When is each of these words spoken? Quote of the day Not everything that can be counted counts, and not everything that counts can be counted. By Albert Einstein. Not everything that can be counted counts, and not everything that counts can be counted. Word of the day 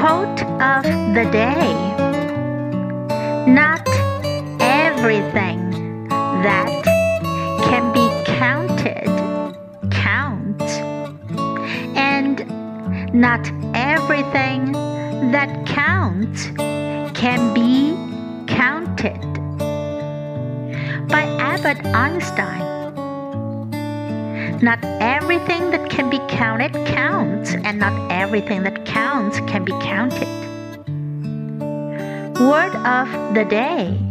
Quote 0.00 0.42
of 0.62 0.82
the 1.12 1.28
day 1.30 1.74
Not 3.46 3.86
everything 4.58 6.08
that 6.08 6.84
can 7.68 7.92
be 7.92 8.08
counted 8.24 9.04
counts, 9.90 10.72
and 11.98 12.48
not 13.12 13.46
everything 13.74 14.72
that 15.32 15.66
counts 15.66 16.46
can 17.12 17.52
be 17.52 17.92
counted. 18.46 19.20
By 21.08 21.24
Albert 21.38 21.84
Einstein. 21.84 22.70
Not 24.62 24.82
everything 25.00 25.70
that 25.72 25.90
can 25.90 26.08
be 26.08 26.20
counted 26.28 26.72
counts, 26.86 27.54
and 27.54 27.78
not 27.78 27.92
everything 27.92 28.19
that 28.62 28.86
counts 28.86 29.40
can 29.40 29.64
be 29.64 29.72
counted. 29.80 30.28
Word 32.38 32.76
of 32.86 33.34
the 33.34 33.44
day 33.44 34.09